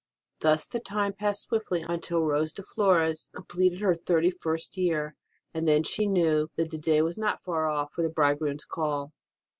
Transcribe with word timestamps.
Thus 0.39 0.65
the 0.65 0.79
time 0.79 1.13
passed 1.13 1.43
swiftly 1.43 1.83
on 1.83 2.01
till 2.01 2.21
Rose 2.23 2.51
de 2.53 2.63
Flores 2.63 3.29
completed 3.35 3.81
her 3.81 3.93
thirty 3.93 4.31
first 4.31 4.75
year, 4.75 5.13
and 5.53 5.67
then 5.67 5.83
she 5.83 6.07
knew 6.07 6.49
that 6.55 6.71
the 6.71 6.79
day 6.79 7.03
was 7.03 7.19
not 7.19 7.43
far 7.43 7.69
off 7.69 7.91
for 7.91 8.01
the 8.01 8.09
Bridegroom 8.09 8.55
s 8.55 8.65
call. 8.65 9.13